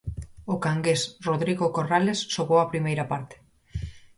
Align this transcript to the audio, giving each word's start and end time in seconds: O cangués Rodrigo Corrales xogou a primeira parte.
O 0.53 0.55
cangués 0.65 1.01
Rodrigo 1.27 1.65
Corrales 1.77 2.19
xogou 2.33 2.59
a 2.61 2.69
primeira 2.71 3.05
parte. 3.11 3.35